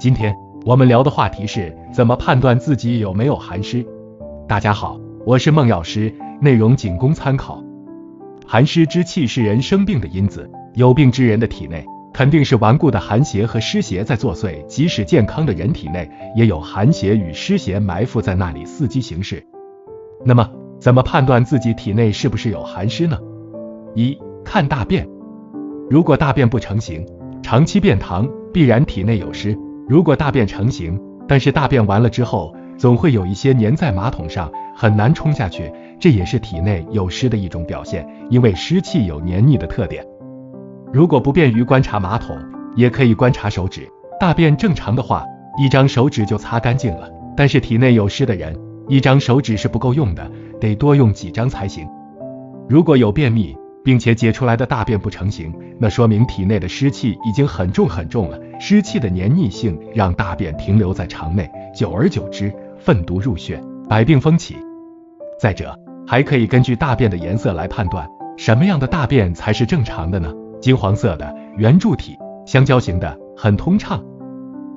[0.00, 3.84] 今天我们聊的话题是怎么判断自己有没有寒湿。
[4.48, 7.62] 大家好，我是孟药师，内容仅供参考。
[8.46, 11.84] 寒湿之气是人生病的因子，有病之人的体内
[12.14, 19.44] 肯定是顽固的寒邪和湿邪在作祟，即使健康的人体内也有寒邪与湿邪埋伏在那里伺机行事。
[20.24, 23.18] 那么，怎么判断自己体内是不是有寒湿呢？
[23.94, 25.06] 一看大便，
[25.90, 27.06] 如果大便不成形，
[27.42, 29.54] 长期便溏，必然体内有湿。
[29.90, 35.68] 如果大便成型，但是大便完了之后，总会有一些粘在马桶上，很难冲下去，
[35.98, 40.06] 这也是体内有湿的一种表现，因为湿气有黏腻的特点。
[40.92, 42.38] 如果不便于观察马桶，
[42.76, 43.88] 也可以观察手指，
[44.20, 45.24] 大便正常的话，
[45.60, 47.10] 一张手指就擦干净了。
[47.36, 50.30] 但是体内有湿的人，一张手指是不够用的，
[50.60, 51.84] 得多用几张才行。
[52.68, 58.38] 如果有便秘，并且解出来的大便不成形，那说明体内的湿气已经很重很重了。
[58.60, 64.56] 湿气的黏腻性让大便停留在肠内，久而久之，粪毒入血，百病蜂起。
[65.40, 65.74] 再者，
[66.06, 70.30] 还可以根据大便的颜色来判断，什么样的大便才是正常的呢？
[70.60, 74.04] 金黄色的、圆柱体、香蕉形的，很通畅。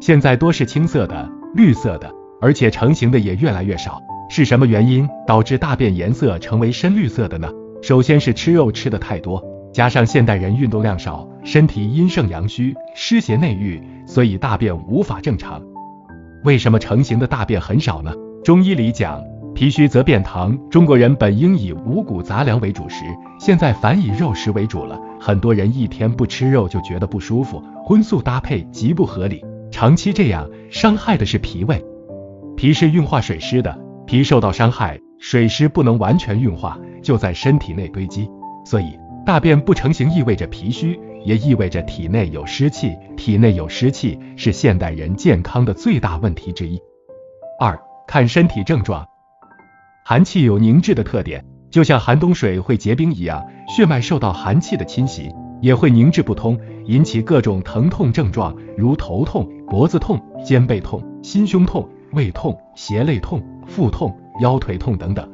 [0.00, 2.08] 现在多是青色的、绿色的，
[2.40, 4.00] 而且成型的也越来越少。
[4.30, 7.50] 是什么原因导致大便颜色成为深绿色的呢？
[7.82, 15.60] 首先是吃肉吃的太多，加上现代人运动量少，身体阴盛阳虚，湿邪内郁，所以大便无法正常。
[16.44, 18.14] 为什么成型的大便很少呢？
[18.44, 19.20] 中医里讲，
[19.52, 20.56] 脾虚则便溏。
[20.68, 23.04] 中国人本应以五谷杂粮为主食，
[23.40, 24.96] 现在反以肉食为主了。
[25.18, 29.44] 很多人一天不吃肉就觉得不舒服，荤素搭配极不合理。
[29.72, 31.84] 长期这样，伤害的是脾胃。
[32.56, 36.76] 脾是运化水湿的，脾受到伤害，水湿不能完全运化。
[37.00, 38.28] 就在身体内堆积，
[38.64, 42.92] 所以大便不成形意味着脾虚，也意味着体内有湿气。
[43.16, 46.76] 体内有湿气是现代人健康的最大问题之一。
[47.60, 49.06] 二看身体症状，
[50.04, 65.28] 寒气有凝滞的特点，就像寒冬水会结冰一样，血脉受到寒气的侵袭，也会凝滞不通，引起各种疼痛症状，如头痛、脖子痛、肩背痛、心胸痛、胃痛、胁肋痛、腹痛、腰腿痛等等。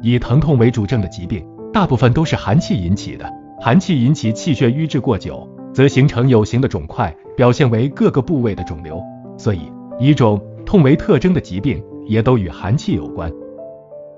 [0.00, 3.30] 以疼痛为主症的疾病，大部分都是寒气引起的。
[3.60, 9.00] 寒气引起气血瘀滞过久，则形成有形的肿块，表现为各个部位的肿瘤。
[9.36, 13.30] 所以，以肿痛为特征的疾病，也都与寒气有关。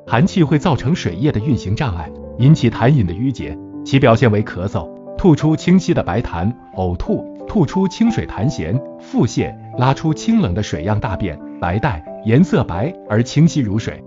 [0.07, 4.89] 寒气会造成水液的运行障碍，引起痰饮的淤结，其表现为咳嗽、
[5.19, 14.03] 吐出清晰的白痰、呕吐、吐出清水痰涎、腹泻、拉出清冷的水样大便，白带，颜色白而清晰如水。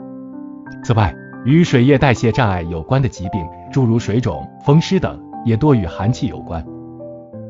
[0.83, 1.13] 此外，
[1.45, 6.65] 与水液代谢障碍有关的疾病，诸如水肿、风湿等，也多与寒气有关。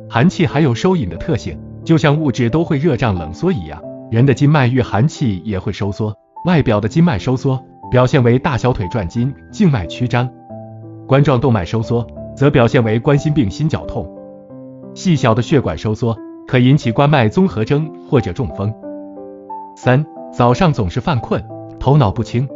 [0.09, 6.13] 寒气还有收引的特性，就像物质都会热胀冷缩一样，人的经脉遇寒气也会收缩。
[6.45, 10.27] 外表的经脉收缩，表现为大小腿转筋、静脉曲张；
[11.07, 14.07] 冠状动脉收缩，则表现为冠心病、心绞痛。
[14.93, 16.17] 细小的血管收缩，
[16.47, 18.73] 可引起冠脉综合征或者中风。
[19.75, 21.43] 三、早上总是犯困，
[21.79, 22.47] 头脑不清。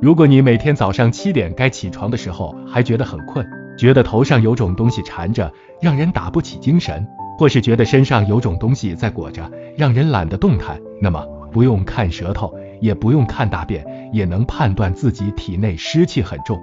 [0.00, 3.46] 如果你每天早上七点该起床的时候还觉得很困，
[3.78, 7.06] 觉得头上有种东西缠着，让人打不起精神，
[7.38, 16.58] 或是觉得身上有种东西在裹着，让人懒得动弹，那么不用看舌头，也不用看大便，也能判断自己体内湿气很重。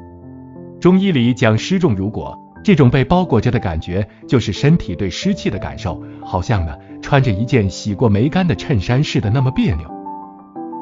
[0.80, 10.03] 中医里讲湿重如裹，这种被包裹着的感觉，就是身体对湿气的感受，好像呢穿着一件洗过没干的衬衫似的，那么别扭。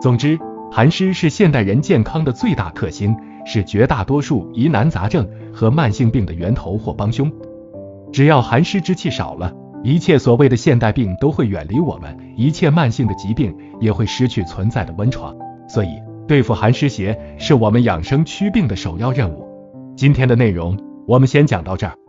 [0.01, 0.37] 总之。
[0.73, 3.13] 寒湿是现代人健康的最大克星，
[3.45, 7.29] 是绝大多数疑难杂症和慢性病的源头或帮凶。
[8.13, 9.53] 只要寒湿之气少了，
[9.83, 15.35] 一切所谓的现代病都会远离我们，一切慢性的疾病也会失去存在的温床。
[15.67, 15.89] 所以，
[16.25, 19.45] 对付寒湿邪是我们养生祛病的首要任务。
[19.97, 22.00] 今天的内容我们先讲到这儿。